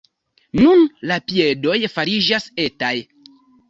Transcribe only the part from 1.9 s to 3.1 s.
fariĝas etaj.